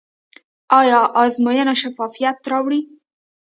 آیا 0.79 1.01
ازموینه 1.23 1.73
شفافیت 1.81 2.37
راوړي؟ 2.51 2.81